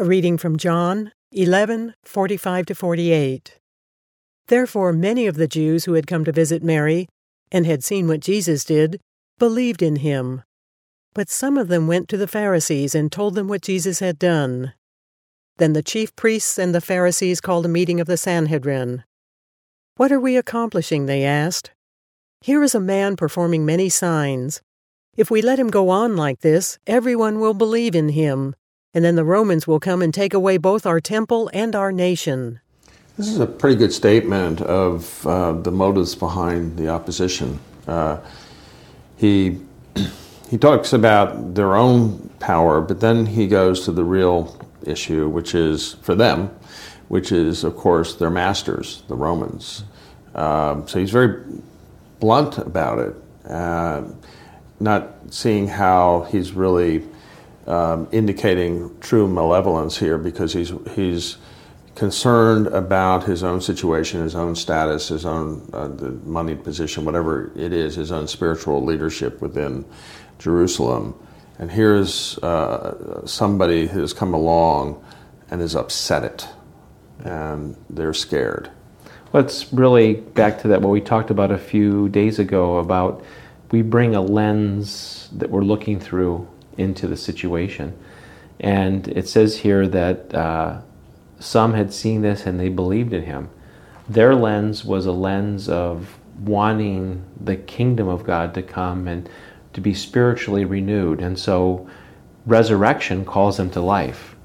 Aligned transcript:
A 0.00 0.04
reading 0.04 0.38
from 0.38 0.56
John 0.56 1.12
11:45 1.36 2.64
to 2.64 2.74
48. 2.74 3.58
Therefore, 4.46 4.94
many 4.94 5.26
of 5.26 5.36
the 5.36 5.46
Jews 5.46 5.84
who 5.84 5.92
had 5.92 6.06
come 6.06 6.24
to 6.24 6.32
visit 6.32 6.62
Mary 6.62 7.06
and 7.52 7.66
had 7.66 7.84
seen 7.84 8.08
what 8.08 8.20
Jesus 8.20 8.64
did 8.64 8.98
believed 9.38 9.82
in 9.82 9.96
him. 9.96 10.42
But 11.12 11.28
some 11.28 11.58
of 11.58 11.68
them 11.68 11.86
went 11.86 12.08
to 12.08 12.16
the 12.16 12.26
Pharisees 12.26 12.94
and 12.94 13.12
told 13.12 13.34
them 13.34 13.46
what 13.46 13.60
Jesus 13.60 13.98
had 13.98 14.18
done. 14.18 14.72
Then 15.58 15.74
the 15.74 15.82
chief 15.82 16.16
priests 16.16 16.58
and 16.58 16.74
the 16.74 16.80
Pharisees 16.80 17.42
called 17.42 17.66
a 17.66 17.68
meeting 17.68 18.00
of 18.00 18.06
the 18.06 18.16
Sanhedrin. 18.16 19.04
What 19.96 20.10
are 20.10 20.18
we 20.18 20.38
accomplishing? 20.38 21.04
they 21.04 21.24
asked. 21.24 21.72
Here 22.40 22.62
is 22.62 22.74
a 22.74 22.80
man 22.80 23.16
performing 23.16 23.66
many 23.66 23.90
signs. 23.90 24.62
If 25.14 25.30
we 25.30 25.42
let 25.42 25.58
him 25.58 25.68
go 25.68 25.90
on 25.90 26.16
like 26.16 26.40
this, 26.40 26.78
everyone 26.86 27.38
will 27.38 27.52
believe 27.52 27.94
in 27.94 28.08
him, 28.08 28.54
and 28.92 29.04
then 29.04 29.14
the 29.14 29.24
Romans 29.24 29.66
will 29.66 29.80
come 29.80 30.02
and 30.02 30.12
take 30.12 30.34
away 30.34 30.56
both 30.56 30.86
our 30.86 31.00
temple 31.00 31.50
and 31.52 31.76
our 31.76 31.92
nation. 31.92 32.60
This 33.16 33.28
is 33.28 33.38
a 33.38 33.46
pretty 33.46 33.76
good 33.76 33.92
statement 33.92 34.60
of 34.62 35.26
uh, 35.26 35.52
the 35.52 35.70
motives 35.70 36.14
behind 36.14 36.76
the 36.76 36.88
opposition. 36.88 37.60
Uh, 37.86 38.18
he 39.16 39.60
he 40.50 40.58
talks 40.58 40.92
about 40.92 41.54
their 41.54 41.76
own 41.76 42.30
power, 42.40 42.80
but 42.80 43.00
then 43.00 43.26
he 43.26 43.46
goes 43.46 43.84
to 43.84 43.92
the 43.92 44.04
real 44.04 44.58
issue, 44.84 45.28
which 45.28 45.54
is 45.54 45.94
for 46.02 46.14
them, 46.14 46.50
which 47.08 47.30
is, 47.30 47.62
of 47.62 47.76
course, 47.76 48.14
their 48.14 48.30
masters, 48.30 49.02
the 49.08 49.14
Romans. 49.14 49.84
Um, 50.34 50.88
so 50.88 50.98
he's 50.98 51.10
very 51.10 51.42
blunt 52.18 52.58
about 52.58 52.98
it, 52.98 53.14
uh, 53.50 54.02
not 54.78 55.12
seeing 55.30 55.68
how 55.68 56.26
he's 56.30 56.52
really 56.52 57.04
um, 57.70 58.08
indicating 58.10 58.98
true 58.98 59.28
malevolence 59.28 59.96
here 59.96 60.18
because 60.18 60.52
he's 60.52 60.72
he's 60.94 61.36
concerned 61.94 62.66
about 62.68 63.24
his 63.24 63.44
own 63.44 63.60
situation, 63.60 64.22
his 64.22 64.34
own 64.34 64.56
status, 64.56 65.08
his 65.08 65.24
own 65.24 65.68
uh, 65.72 65.88
moneyed 66.24 66.64
position, 66.64 67.04
whatever 67.04 67.52
it 67.56 67.72
is, 67.72 67.94
his 67.94 68.10
own 68.10 68.26
spiritual 68.26 68.84
leadership 68.84 69.40
within 69.40 69.84
Jerusalem. 70.38 71.14
And 71.58 71.70
here's 71.70 72.38
uh, 72.38 73.24
somebody 73.26 73.86
who's 73.86 74.12
come 74.12 74.34
along 74.34 75.04
and 75.50 75.60
has 75.60 75.76
upset 75.76 76.24
it, 76.24 76.48
and 77.22 77.76
they're 77.88 78.14
scared. 78.14 78.70
Let's 79.32 79.72
really 79.72 80.14
back 80.14 80.60
to 80.62 80.68
that 80.68 80.80
what 80.80 80.90
we 80.90 81.00
talked 81.00 81.30
about 81.30 81.52
a 81.52 81.58
few 81.58 82.08
days 82.08 82.40
ago 82.40 82.78
about 82.78 83.22
we 83.70 83.82
bring 83.82 84.16
a 84.16 84.20
lens 84.20 85.28
that 85.32 85.50
we're 85.50 85.62
looking 85.62 86.00
through 86.00 86.48
into 86.76 87.06
the 87.06 87.16
situation. 87.16 87.96
And 88.58 89.08
it 89.08 89.28
says 89.28 89.58
here 89.58 89.86
that 89.88 90.34
uh, 90.34 90.80
some 91.38 91.74
had 91.74 91.92
seen 91.92 92.22
this 92.22 92.46
and 92.46 92.60
they 92.60 92.68
believed 92.68 93.12
in 93.12 93.24
him. 93.24 93.48
Their 94.08 94.34
lens 94.34 94.84
was 94.84 95.06
a 95.06 95.12
lens 95.12 95.68
of 95.68 96.18
wanting 96.38 97.24
the 97.40 97.56
kingdom 97.56 98.08
of 98.08 98.24
God 98.24 98.54
to 98.54 98.62
come 98.62 99.08
and 99.08 99.28
to 99.72 99.80
be 99.80 99.94
spiritually 99.94 100.64
renewed. 100.64 101.20
And 101.20 101.38
so 101.38 101.88
resurrection 102.46 103.24
calls 103.24 103.56
them 103.56 103.70
to 103.70 103.80
life. 103.80 104.36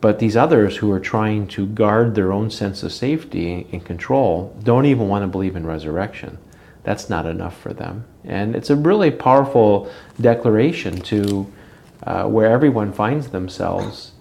But 0.00 0.18
these 0.18 0.36
others 0.36 0.76
who 0.76 0.90
are 0.90 1.00
trying 1.00 1.46
to 1.48 1.66
guard 1.66 2.14
their 2.14 2.32
own 2.32 2.50
sense 2.50 2.82
of 2.82 2.92
safety 2.92 3.66
and 3.72 3.84
control 3.84 4.56
don't 4.62 4.86
even 4.86 5.08
want 5.08 5.22
to 5.22 5.28
believe 5.28 5.54
in 5.54 5.64
resurrection. 5.64 6.38
That's 6.84 7.08
not 7.08 7.26
enough 7.26 7.58
for 7.58 7.72
them. 7.72 8.04
And 8.24 8.56
it's 8.56 8.70
a 8.70 8.76
really 8.76 9.10
powerful 9.10 9.90
declaration 10.20 11.00
to 11.02 11.52
uh, 12.04 12.24
where 12.24 12.50
everyone 12.50 12.92
finds 12.92 13.28
themselves. 13.28 14.12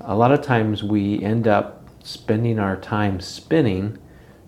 A 0.00 0.16
lot 0.16 0.32
of 0.32 0.42
times 0.42 0.82
we 0.82 1.22
end 1.22 1.46
up 1.46 1.84
spending 2.02 2.58
our 2.58 2.76
time 2.76 3.20
spinning, 3.20 3.98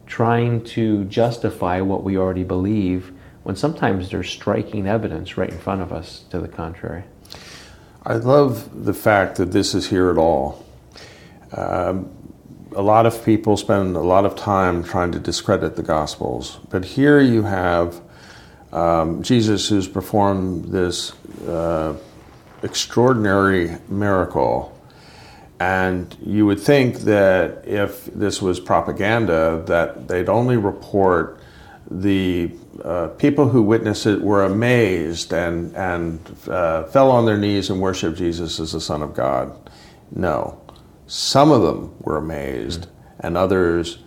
trying 0.07 0.65
to 0.65 1.05
justify 1.05 1.81
what 1.81 2.03
we 2.03 2.17
already 2.17 2.45
believe, 2.45 3.13
when 3.43 3.57
sometimes 3.57 4.11
there's 4.11 4.29
striking 4.29 4.87
evidence 4.87 5.37
right 5.37 5.51
in 5.51 5.59
front 5.59 5.81
of 5.81 5.93
us 5.93 6.25
to 6.31 6.39
the 6.39 6.49
contrary. 6.49 7.05
I 8.05 8.15
love 8.15 8.85
the 8.85 8.95
fact 8.95 9.37
that 9.37 9.53
this 9.53 9.75
is 9.75 9.89
here 9.89 10.11
at 10.11 10.19
all. 10.19 10.65
Um, 11.53 12.11
a 12.75 12.83
lot 12.83 13.07
of 13.07 13.25
people 13.25 13.57
spend 13.57 13.97
a 13.97 14.01
lot 14.01 14.25
of 14.25 14.37
time 14.37 14.85
trying 14.85 15.13
to 15.13 15.19
discredit 15.19 15.77
the 15.77 15.83
Gospels, 15.83 16.61
but 16.71 16.85
here 16.85 17.21
you 17.21 17.43
have 17.43 18.01
um, 18.73 19.23
Jesus 19.23 19.69
who's 19.69 19.89
performed 19.89 20.67
this 20.67 21.13
uh, 21.47 21.95
extraordinary 22.63 23.77
miracle. 23.89 24.77
And 25.59 26.17
you 26.25 26.47
would 26.47 26.61
think 26.61 27.01
that 27.01 27.67
if 27.67 28.07
this 28.07 28.41
was 28.41 28.59
propaganda, 28.59 29.63
that 29.67 30.09
they'd 30.09 30.29
only 30.29 30.57
report 30.57 31.39
the 31.91 32.51
uh, 32.83 33.09
people 33.09 33.49
who 33.49 33.63
witnessed 33.63 34.07
it 34.07 34.23
were 34.23 34.45
amazed 34.45 35.33
and, 35.33 35.75
and 35.77 36.21
uh, 36.49 36.85
fell 36.85 37.11
on 37.11 37.27
their 37.27 37.37
knees 37.37 37.69
and 37.69 37.81
worshiped 37.81 38.17
Jesus 38.17 38.59
as 38.59 38.73
the 38.73 38.81
Son 38.81 39.03
of 39.03 39.13
God. 39.13 39.53
No. 40.13 40.61
Some 41.11 41.51
of 41.51 41.63
them 41.63 41.93
were 41.99 42.17
amazed, 42.17 42.83
mm-hmm. 42.83 43.27
and 43.27 43.37
others 43.37 43.99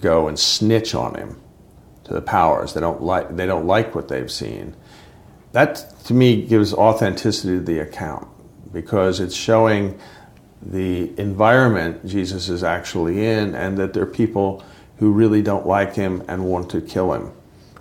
go 0.00 0.28
and 0.28 0.38
snitch 0.38 0.94
on 0.94 1.16
him 1.16 1.40
to 2.04 2.12
the 2.12 2.22
powers. 2.22 2.74
They 2.74 2.80
don't 2.80 3.02
like, 3.02 3.34
they 3.36 3.44
don't 3.44 3.66
like 3.66 3.96
what 3.96 4.06
they've 4.06 4.30
seen. 4.30 4.76
That, 5.50 5.92
to 6.04 6.14
me, 6.14 6.46
gives 6.46 6.72
authenticity 6.72 7.54
to 7.54 7.60
the 7.60 7.80
account 7.80 8.28
because 8.72 9.18
it's 9.18 9.34
showing 9.34 9.98
the 10.62 11.10
environment 11.18 12.06
Jesus 12.06 12.48
is 12.48 12.62
actually 12.62 13.26
in 13.26 13.56
and 13.56 13.76
that 13.76 13.92
there 13.92 14.04
are 14.04 14.06
people 14.06 14.62
who 14.98 15.10
really 15.10 15.42
don't 15.42 15.66
like 15.66 15.96
him 15.96 16.22
and 16.28 16.44
want 16.44 16.70
to 16.70 16.80
kill 16.80 17.14
him. 17.14 17.32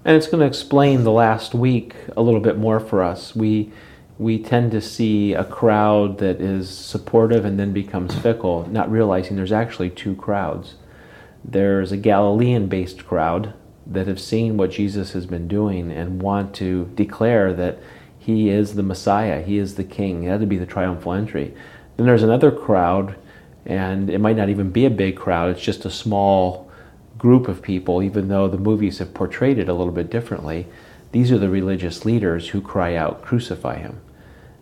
And 0.04 0.18
it's 0.18 0.26
going 0.26 0.40
to 0.40 0.48
explain 0.48 1.04
the 1.04 1.12
last 1.12 1.54
week 1.54 1.94
a 2.16 2.24
little 2.24 2.40
bit 2.40 2.58
more 2.58 2.80
for 2.80 3.04
us. 3.04 3.36
We 3.36 3.72
we 4.20 4.42
tend 4.42 4.72
to 4.72 4.82
see 4.82 5.34
a 5.34 5.44
crowd 5.44 6.18
that 6.18 6.42
is 6.42 6.70
supportive 6.70 7.46
and 7.46 7.60
then 7.60 7.72
becomes 7.72 8.16
fickle, 8.16 8.68
not 8.70 8.92
realizing 8.92 9.36
there's 9.36 9.52
actually 9.52 9.90
two 9.90 10.16
crowds. 10.16 10.76
There's 11.46 11.92
a 11.92 11.98
Galilean 11.98 12.68
based 12.68 13.06
crowd 13.06 13.54
that 13.86 14.08
have 14.08 14.20
seen 14.20 14.58
what 14.58 14.72
Jesus 14.72 15.14
has 15.14 15.26
been 15.26 15.48
doing 15.48 15.92
and 15.92 16.22
want 16.22 16.54
to 16.56 16.92
declare 16.96 17.54
that 17.54 17.80
he 18.18 18.50
is 18.50 18.76
the 18.76 18.84
Messiah, 18.84 19.42
he 19.42 19.58
is 19.58 19.76
the 19.76 19.84
King. 19.84 20.26
That 20.26 20.40
would 20.40 20.50
be 20.50 20.58
the 20.58 20.66
triumphal 20.66 21.14
entry. 21.14 21.54
Then 21.96 22.08
there's 22.08 22.24
another 22.24 22.52
crowd, 22.52 23.16
and 23.66 24.10
it 24.10 24.20
might 24.20 24.36
not 24.36 24.50
even 24.50 24.72
be 24.72 24.86
a 24.86 24.90
big 24.90 25.16
crowd, 25.16 25.52
it's 25.52 25.62
just 25.62 25.86
a 25.86 25.92
small 25.92 26.70
group 27.18 27.48
of 27.48 27.62
people, 27.62 28.04
even 28.04 28.28
though 28.28 28.48
the 28.48 28.58
movies 28.58 28.98
have 28.98 29.14
portrayed 29.14 29.58
it 29.58 29.70
a 29.70 29.74
little 29.74 29.94
bit 29.94 30.10
differently, 30.10 30.68
these 31.12 31.32
are 31.32 31.38
the 31.38 31.50
religious 31.50 32.06
leaders 32.06 32.50
who 32.50 32.62
cry 32.62 32.96
out, 32.96 33.22
crucify 33.22 33.78
him. 33.78 34.02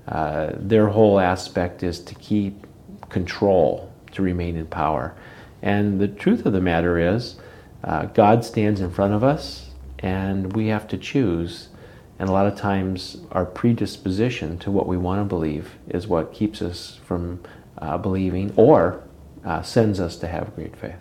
Uh, 0.08 0.52
their 0.56 0.90
whole 0.90 1.20
aspect 1.20 1.84
is 1.84 2.00
to 2.00 2.16
keep 2.16 2.68
control, 3.10 3.92
to 4.12 4.22
remain 4.22 4.56
in 4.56 4.68
power. 4.68 5.16
And 5.62 6.00
the 6.00 6.08
truth 6.08 6.46
of 6.46 6.54
the 6.54 6.62
matter 6.62 7.00
is, 7.00 7.38
uh, 7.84 8.06
God 8.06 8.46
stands 8.46 8.82
in 8.82 8.92
front 8.92 9.14
of 9.14 9.24
us, 9.24 9.70
and 10.00 10.56
we 10.56 10.68
have 10.68 10.88
to 10.90 10.98
choose. 10.98 11.70
And 12.20 12.30
a 12.30 12.32
lot 12.32 12.46
of 12.46 12.56
times, 12.56 13.18
our 13.32 13.46
predisposition 13.46 14.58
to 14.60 14.72
what 14.72 14.88
we 14.88 14.98
want 14.98 15.22
to 15.22 15.26
believe 15.26 15.76
is 15.88 16.08
what 16.08 16.34
keeps 16.34 16.62
us 16.62 17.00
from 17.04 17.42
uh, 17.80 17.98
believing 17.98 18.54
or 18.56 19.04
uh, 19.44 19.62
sends 19.62 20.00
us 20.00 20.16
to 20.18 20.28
have 20.28 20.56
great 20.56 20.76
faith. 20.76 20.96